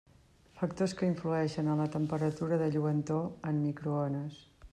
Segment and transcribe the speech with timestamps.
[0.61, 4.43] Factors que influeixen en la temperatura de lluentor en microones.